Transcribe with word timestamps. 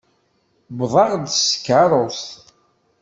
Wwḍeɣ-d 0.75 1.25
s 1.31 1.39
tkeṛṛust. 1.51 2.29